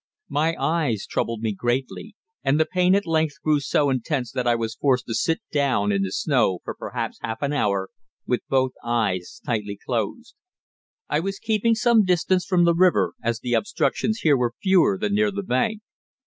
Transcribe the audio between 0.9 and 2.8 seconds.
troubled me greatly, and the